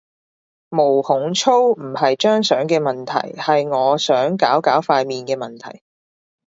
[0.69, 5.83] 毛孔粗唔係張相嘅問題，係我想搞搞塊面嘅問題